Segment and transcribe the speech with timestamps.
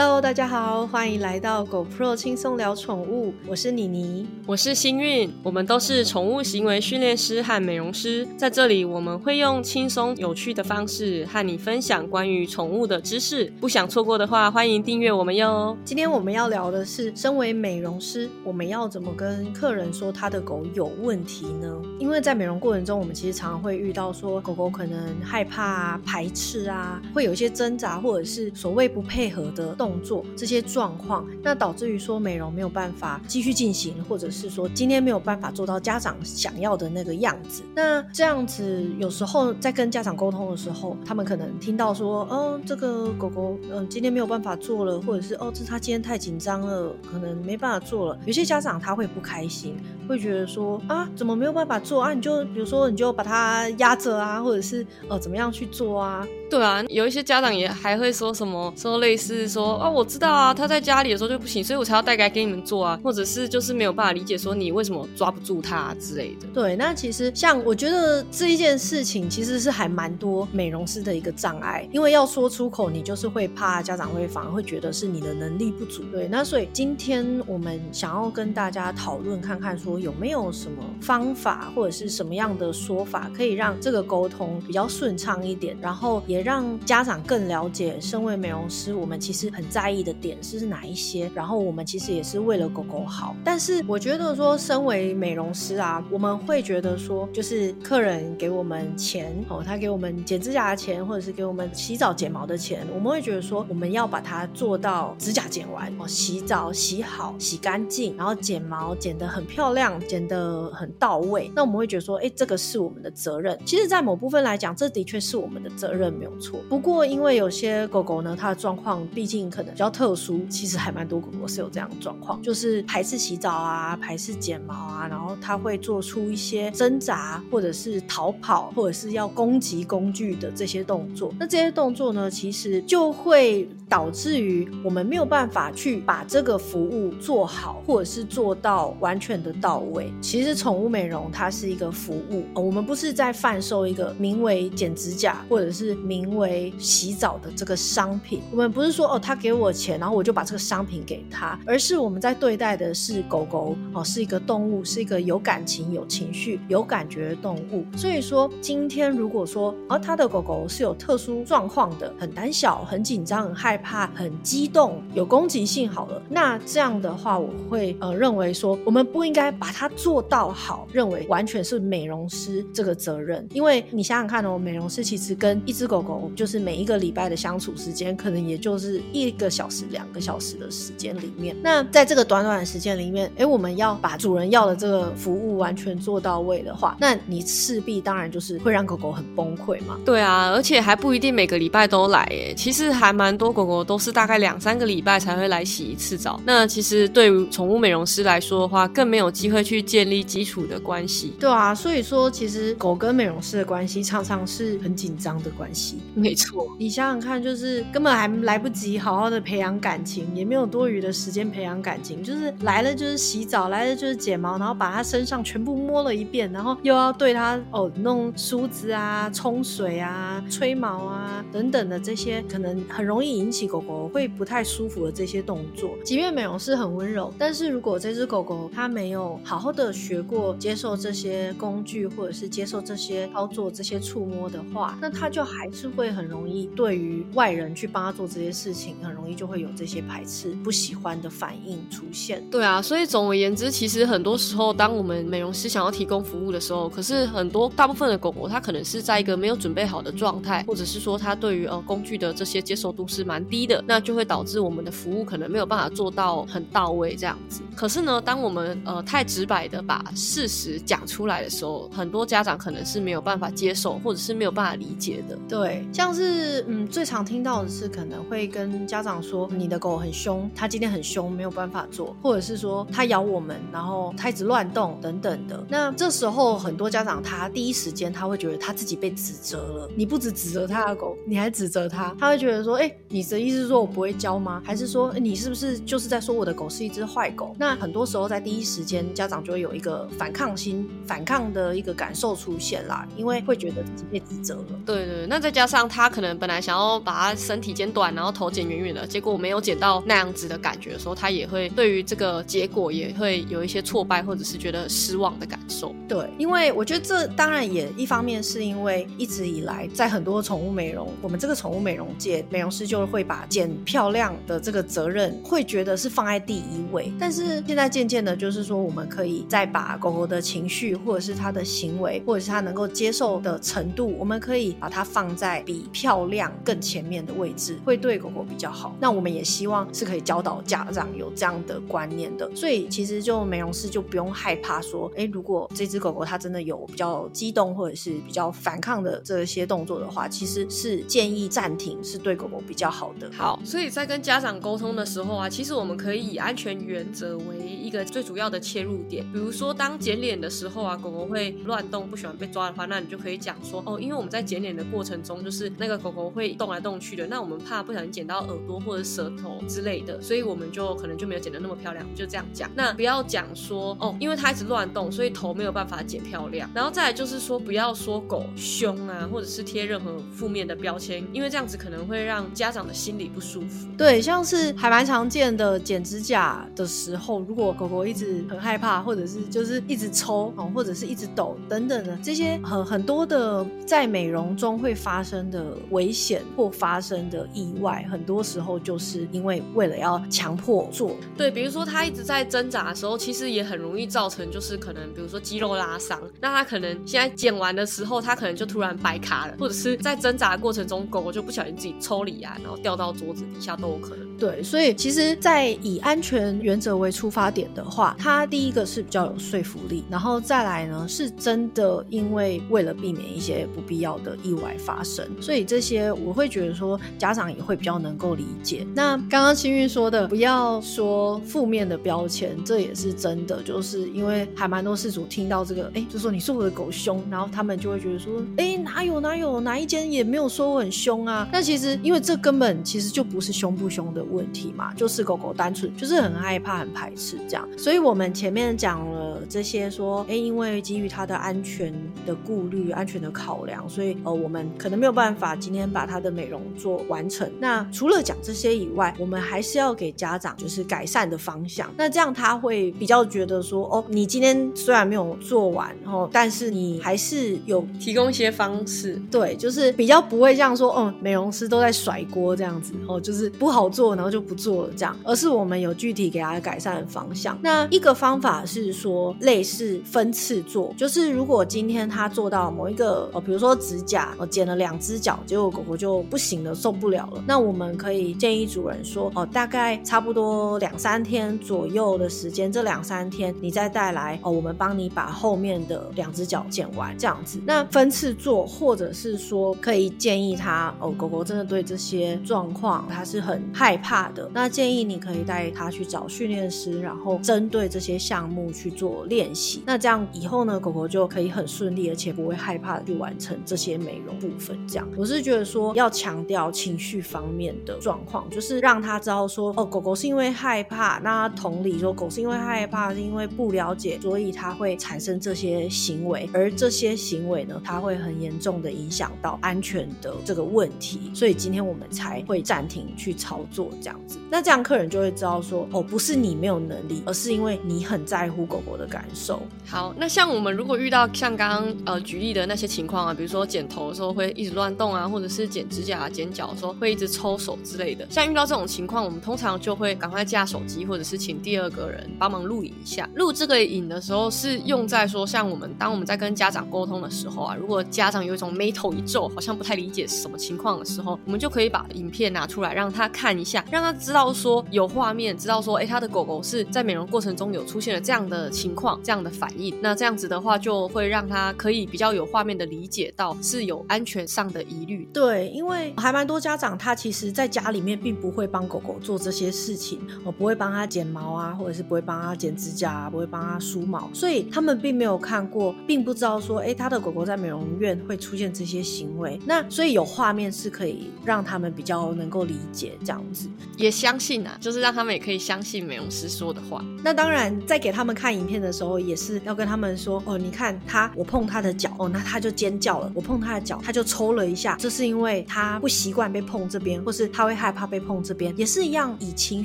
[0.00, 15.76] Hello，大家好，欢迎来到狗 Pro 轻松聊宠物，我是妮妮，我是幸运，我们都是宠物行为训练师和美容师，在这里我们会用轻松有趣的方式和你分享关于宠物的知识，不想错过的话，欢迎订阅我们哟。
[15.84, 21.76] 今天我们要聊的是，身为美容师，我们要怎么跟客人说他的狗有问题呢？
[21.98, 29.74] 因为在美容过程中，我们其实常常会遇到说狗狗可能害怕啊、排斥啊，会有一些挣扎，或者是所谓不配合的。
[29.87, 37.62] 动动作这些状况，那导致于说美容没有办法继续进行，或者是说今天没有办法做到家长想要的那个样子。
[37.74, 48.18] 那这样子有时候在跟家长沟通的时候，他们可能听到说，哦，这个狗狗嗯今天没有办法做了，或者是哦这它今天太紧张了，可能没办法做了。
[48.26, 49.74] 有些家长他会不开心，
[50.08, 52.14] 会觉得说啊怎么没有办法做啊？
[52.14, 56.26] 你就比如说你就把它压着啊，或者是呃怎么样去做啊？
[56.50, 66.46] 对啊，有一些家长也还会说什么，说类似说啊，我知道啊，他在家里的时候就不行，所以我才要带来给你们做啊，或者是就是没有办法理解说你为什么抓不住他之类的。
[66.54, 76.02] 对，那其实像我觉得这一件事情其实是还蛮多美容师的一个障碍，因为要说出口，你就是会怕家长会反而会觉得是你的能力不足。
[76.10, 86.38] 对，那所以今天我们想要跟大家讨论看看，说有没有什么方法或者是什么样的说法，可以让这个沟通比较顺畅一点，然后也。
[86.48, 91.30] 让家长更了解，身为美容师，我们其实很在意的点是哪一些。
[91.34, 93.36] 然后我们其实也是为了狗狗好。
[93.44, 111.52] 但是我觉得说，身为美容师啊，我们会觉得说，就是客人给我们钱哦，他给我们剪指甲的钱，或者是给我们洗澡剪毛的钱，我们会觉得说，我们要把它做到指甲剪完哦，洗澡洗好、洗干净，然后剪毛剪得很漂亮，剪得很到位。
[111.54, 113.58] 那我们会觉得说，哎，这个是我们的责任。
[113.66, 116.38] 其实，在某部分来讲，这的确是我们的责任，没有。
[116.40, 131.34] 错，不过因为有些狗狗呢，它的状况毕竟可能比较特殊，其实还蛮多狗狗是有这样的状况，就是排斥洗澡啊，排斥剪毛啊，然后它会做出一些挣扎，或者是逃跑，或者是要攻击工具的这些动作。
[131.40, 139.77] 那这些动作呢，其实就会导致于我们没有办法去把这个服务做好，或者是做到完全的到
[140.20, 146.18] 其实宠物美容它是一个服务，我们不是在贩售一个名为剪指甲，或者是名。
[146.18, 157.86] 名为洗澡的这个商品，我们不是说哦，他给我钱，然后我就把这个商品给他，而是我们在对待的是狗狗哦，是一个动物，是一个有感情、有情绪、有感觉的动物。
[157.96, 176.32] 所以说，今天如果说而他的狗狗是有特殊状况的，很胆小、很紧张、很害怕、很激动、有攻击性，好了，那这样的话，我会呃认为说，我们不应该把把它做到好，认为完全是美容师这个责任，因为你想想看哦，美容师其实跟一只狗狗。
[176.34, 181.54] 就是每一个礼拜的相处时间，可能也就是一个小时、两个小时的时间里面。
[181.62, 189.98] 那在这个短短的时间里面，哎，我们要把主人要的这个服务完全做到位的话，那你势必当然就是会让狗狗很崩溃嘛。
[190.04, 196.40] 对啊，而且还不一定每个礼拜都来，哎，其实还蛮多狗狗都是大概两三个礼拜才会来洗一次澡。
[196.44, 201.34] 那其实对于宠物美容师来说的话，更没有机会去建立基础的关系。
[201.38, 205.98] 对啊，所以说其实狗跟美容师的关系常常是很紧张的关系。
[206.14, 225.90] 没错，你想想看，就是根本还来不及好好的培养感情，也没有多余的时间培养感情，就是来了就是洗澡，来了就是剪毛，然后把它身上全部摸了一遍，然后又要对它哦弄梳子啊、冲水啊、吹毛啊等等的这些，可能很容易引起狗狗会不太舒服的这些动作。
[226.04, 235.88] 即便美容师很温柔，但是如果这只狗狗它没有好好的学过接受这些工具，或者是接受这些操作、这些触摸的话，那它就还是。
[235.98, 242.44] 会很容易对于外人去帮他做这些事情，很容易就会有这些排斥、不喜欢的反应出现。
[242.50, 257.62] 对啊，所以总而言之，其实很多时候，当我们美容师想要提供服务的时候，可是很多大部分的狗狗，它可能是在一个没有准备好的状态，或者是说它对于呃工具的这些接受度是蛮低的，那就会导致我们的服务可能没有办法做到很到位这样子。
[257.74, 265.38] 可是呢，当我们呃太直白的把事实讲出来的时候，很多家长可能是没有办法接受，或者是没有办法理解的。
[265.48, 265.86] 对。
[265.92, 275.62] 像是嗯，最常听到的是可能会跟家长说，你的狗很凶，它今天很凶，没有办法做，或者是说它咬我们，然后它一直乱动等等的。
[275.68, 279.90] 那这时候很多家长他第一时间他会觉得他自己被指责了。
[279.94, 284.62] 你不止指责他的狗，你还指责他，他会觉得说，哎，你的意思是说我不会教吗？
[284.64, 287.54] 还是说你是不是就是在说我的狗是一只坏狗？
[287.58, 294.80] 那很多时候在第一时间家长就会有一个反抗心、反抗的一个感受出现啦，因为会觉得自己被指责了。
[294.86, 295.88] 对对，那再加上。
[295.88, 305.94] 他可能本来想要把他身体剪短，然后头剪圆圆远了，结果没有剪到那样子的感觉的时候，他也会对于这个结果也会有一些挫败或者是觉得失望的感受。
[306.06, 317.10] 对，因为我觉得这当然也一方面是因为一直以来在很多宠物美容，我们这个宠物美容界，美容师就会把剪漂亮的这个责任会觉得是放在第一位。
[317.18, 328.94] 但是现在渐渐的，就是说我们可以再把狗狗的情绪，或者是它的行为，或者是它能够接受的程度，我们可以把它放在比漂亮更前面的位置，会对狗狗比较好。
[329.00, 332.50] 那我们也希望是可以教导家长有这样的观念的。
[332.54, 343.30] 所以其实就美容师就不用害怕说，哎，如果这只狗狗它真的有比较激动或者是比较反抗的这些动作的话，其实是建议暂停，是对狗狗比较好的。
[343.32, 349.24] 好，所以在跟家长沟通的时候啊，其实我们可以以安全原则为一个最主要的切入点。
[349.32, 362.70] 比如说，当剪脸的时候啊，狗狗会乱动，不喜欢被抓的话，那你就可以讲说，哦，因为我们在剪脸的过程中，就是那个狗狗会动来动去的，那我们怕不小心剪到耳朵或者舌头之类的，所以我们就可能就没有剪得那么漂亮，就这样讲。
[362.74, 366.70] 那不要讲说，哦，因为它一直乱动，所以头没有办法剪漂亮。
[366.74, 373.88] 然后再来就是说，不要说狗凶啊，或者是贴任何负面的标签，因为这样子可能会让家长的心里不舒服。
[373.96, 391.14] 对，像是还蛮常见的剪指甲的时候，如果狗狗一直很害怕，啊或者是就是一直抽哦，或者是一直抖等等的这些很很多的在美容中会发生的危险或发生的意外，很多时候就是因为为了要强迫做。
[391.36, 396.20] 对，比如说他一直在挣扎的时候，其实也很容易造成就是可能比如说肌肉拉伤。
[396.40, 404.27] 那他可能现在剪完的时候，他可能就突然掰卡了，或者是在挣扎的过程中，狗狗就不小心自己抽离啊，然后掉到桌子底下都有可能。
[404.38, 418.86] 对，所以其实，在以安全原则为出发点的话，它第一个是比较有说服力，然后再来呢，是真的因为为了避免一些不必要的意外发生，所以这些我会觉得说家长也会比较能够理解。
[418.94, 431.48] 那刚刚青玉说的，不要说负面的标签，这也是真的，就是因为还蛮多事主听到这个，哎，就说你是我的狗凶，然后他们就会觉得说，哎，哪有哪有哪一间也没有说我很凶啊。
[431.52, 434.27] 那其实因为这根本其实就不是凶不凶的。
[434.30, 441.92] 问题嘛，就是狗狗单纯就是很害怕、很排斥这样，所以我们前面讲了这些，说哎，因为基于它的安全
[442.26, 447.50] 的顾虑、安全的考量，所以呃，我们可能没有办法今天把它的美容做完成。
[447.60, 451.88] 那除了讲这些以外，我们还是要给家长就是改善的方向。
[451.96, 464.08] 那这样他会比较觉得说，哦，你今天虽然没有做完，然后但是你还是有提供一些方式，对，就是比较不会这样说，哦，美容师都在甩锅这样子，哦，就是不好做。
[464.18, 467.56] 然后就不做了，这样，而是我们有具体给他改善的方向。
[467.62, 487.60] 那一个方法是说，类似分次做，就是如果今天他做到某一个，哦，比如说指甲，哦，剪了两只脚，结果狗狗就不行了，受不了了，那我们可以建议主人说，哦，大概差不多两三天左右的时间，这两三天你再带来，哦，我们帮你把后面的两只脚剪完，这样子。
[487.64, 494.07] 那分次做，或者是说可以建议他，哦，狗狗真的对这些状况，它是很害怕。
[494.08, 499.82] 怕的那建议你可以带他去找训练师，然后针对这些项目去做练习。
[499.84, 504.78] 那这样以后呢，狗狗就可以很顺利，而且不会害怕的去完成这些美容部分。
[504.88, 511.18] 这样，我是觉得说要强调情绪方面的状况，就是让他知道说，哦，狗狗是因为害怕。
[511.18, 516.48] 那同理说，狗是因为害怕，是因为不了解，所以它会产生这些行为。
[516.54, 521.30] 而这些行为呢，它会很严重的影响到安全的这个问题。
[521.34, 523.90] 所以今天我们才会暂停去操作。
[524.00, 529.62] 这样子，那这样客人就会知道说，哦，不是你没有能力，而是因为你很在乎狗狗的感受。
[529.86, 543.28] 好，那像我们如果遇到像刚刚呃举例的那些情况啊，比如说剪头的时候会一直乱动啊，或者是剪指甲、剪脚的时候会一直抽手之类的，像遇到这种情况，我们通常就会赶快架手机，或者是请第二个人帮忙录影一下。
[543.34, 553.84] 录这个影的时候是用在说，像我们当我们在跟家长沟通的时候啊，如果家长有一种眉头一皱，好像不太理解是什么情况的时候，我们就可以把影片拿出来让他看一下。
[553.90, 559.94] 让他知道说有画面，知道说，哎，他的狗狗是在美容过程中有出现了这样的情况，这样的反应。
[560.02, 565.28] 那这样子的话，就会让他可以比较有画面的理解到是有安全上的疑虑。
[565.32, 579.58] 对，因为还蛮多家长他其实在家里面并不会帮狗狗做这些事情，我不会帮他剪毛啊，或者是不会帮他剪指甲，啊，不会帮他梳毛，所以他们并没有看过，并不知道说，哎，他的狗狗在美容院会出现这些行为。
[579.64, 583.67] 那所以有画面是可以让他们比较能够理解这样子。
[583.96, 587.04] 也相信啊，就是让他们也可以相信美容师说的话。
[587.24, 599.84] 那当然，在给他们看影片的时候，也是要跟他们说哦，你看他，我碰他的脚哦，那他就尖叫了；我碰他的脚，他就抽了一下，这是因为他不习惯被碰这边，或是他会害怕被碰这边，也是一样以情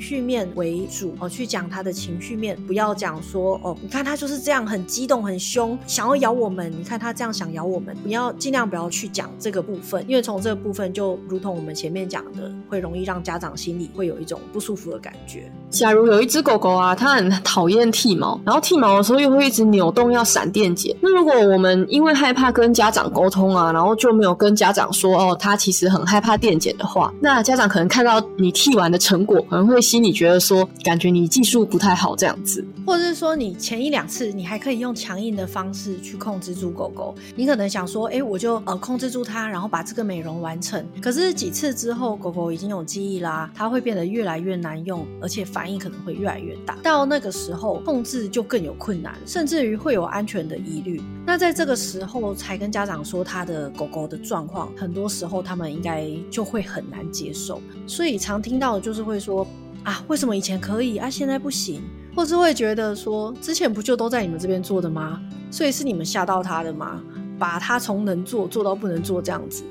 [0.00, 15.50] 绪面为主哦，去讲他的情绪面，不要讲说哦，你看他就是这样很激动很凶，想要咬我们，你看他这样想咬我们，不要尽量不要去讲这个部分，因为从这个部分就如同我们前面讲的，会容易让家长心你会有一种不舒服的感觉。
[15.70, 40.84] 假如有一只狗狗啊，它很讨厌剃毛，然后剃毛的时候又会一直扭动要闪电剪，那如果我们因为害怕跟家长沟通啊，然后就没有跟家长说哦，它其实很害怕电剪的话，那家长可能看到你剃完的成果，可能会心里觉得说，感觉你技术不太好这样子，或者是说你前一两次你还可以用强硬的方式去控制住狗狗，你可能想说，哎，我就呃控制住它，然后把这个美容完成。
[41.00, 46.76] 可是几次之后，狗狗已经有记忆啦，它会变得越来越难用，而且反应可能会越来越大。
[46.82, 51.00] 到那个时候，控制就更有困难，甚至于会有安全的疑虑。
[51.26, 57.62] 那在这个时候才跟家长说他的狗狗的状况，很多时候他们应该就会很难接受。
[57.86, 59.46] 所以常听到的就是会说
[59.84, 61.82] 啊，为什么以前可以啊，现在不行？
[62.14, 65.20] 或是会觉得说，之前不就都在你们这边做的吗？
[65.50, 67.02] 所以是你们吓到他的吗？
[67.38, 69.64] 把他从能做做到不能做这样子。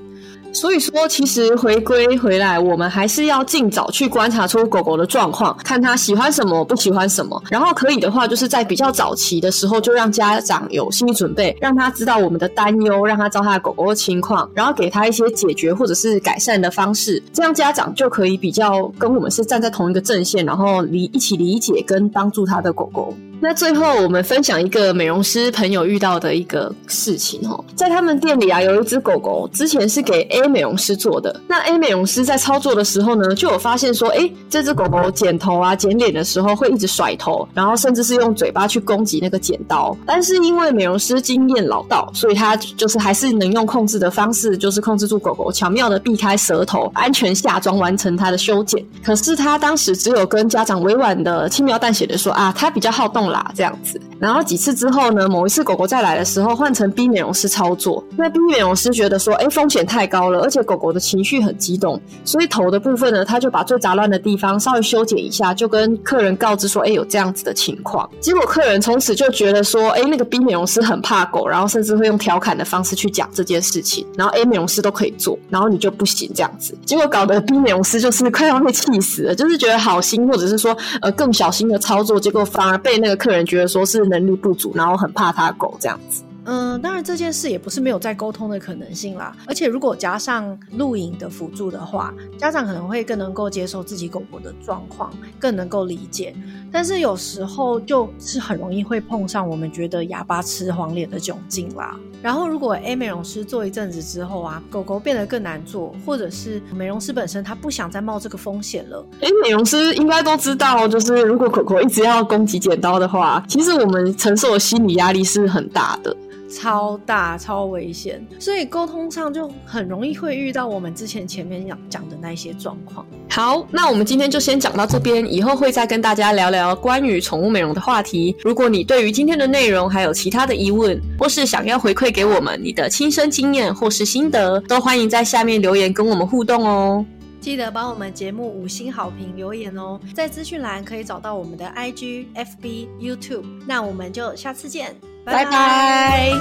[0.56, 7.42] 所以说，其实回归回来，我们还是要尽早去观察出狗狗的状况，看它喜欢什么，不喜欢什么。
[7.50, 17.22] 然后可以的话，就是在比较早期的时候，就让家长有心理准备，让他知道我们的担忧，让他知道他的狗狗的情况，然后给他一些解决或者是改善的方式。
[17.34, 23.12] 这样家长就可以比较跟我们是站在同一个阵线，然后理一起理解跟帮助他的狗狗。
[23.44, 31.42] 那最后，我们分享一个美容师朋友遇到的一个事情哦，在他们店里啊，有一只狗狗，之前是给 A 美容师做的。
[31.46, 39.94] 那 A 美容师在操作的时候呢，就有发现说，哎，这只狗狗剪头啊、剪脸的时候会一直甩头，然后甚至是用嘴巴去攻击那个剪刀。
[40.06, 48.82] 但是因为美容师经验老道，所以他就是还是能用控制的方式，就是控制住狗狗，巧妙的避开舌头，安全下装完成它的修剪。
[49.04, 53.33] 可是他当时只有跟家长委婉的轻描淡写的说啊，它比较好动了。
[53.34, 55.28] 啦，这样子，然后几次之后呢？
[55.28, 58.02] 某一次狗狗再来的时候，换成 B 美容师操作。
[58.16, 68.10] 那 B 美容师觉得说，哎，风险太高了，而且狗狗的情绪很激动，所以头的部分呢，他就把最杂乱的地方稍微修剪一下，就跟客人告知说，哎，有这样子的情况。
[68.22, 74.06] 结果客人从此就觉得说，哎，那个 B 美容师很怕狗，然后甚至会用调侃的方式去讲这件事情。
[74.16, 76.78] 然后 A 美容师都可以做，然后你就不行这样子。
[76.86, 83.14] 结果搞得 B 美容师就是快要被气死了，就是觉得好心或者是说呃更小心的操作，结果反而被那个。
[83.24, 86.24] 客人觉得说是能力不足，然后很怕他狗这样子。
[86.46, 89.36] 嗯，当然这件事也不是没有再沟通的可能性啦。
[89.48, 96.36] 而且如果加上录影的辅助的话，家长可能会更能够接受自己狗狗的状况，更能够理解。
[96.72, 101.98] 但是有时候就是很容易会碰上我们觉得哑巴吃黄连的窘境啦。
[102.22, 109.06] 然后如果 A 美容师做一阵子之后啊，狗狗变得更难做，或者是美容师本身他不想再冒这个风险了。
[109.22, 116.16] 哎，美容师应该都知道，就是如果狗狗一直要攻击剪刀的话，其实我们承受的心理压力是很大的。
[116.54, 123.06] 超大超危险，所以沟通上就很容易会遇到我们之前前面讲讲的那些状况。
[123.30, 128.36] 好，那我们今天就先讲到这边，以后会再跟大家聊聊关于宠物美容的话题。
[128.44, 137.04] 如果你对于今天的内容还有其他的疑问，或是想要回馈给我们你的亲身经验或是心得，都欢迎在下面留言跟我们互动哦。
[137.42, 143.44] 记得帮我们节目五星好评留言哦，在资讯栏可以找到我们的 IG、FB、YouTube。
[143.68, 144.96] 那我们就下次见。
[145.26, 146.34] 拜拜。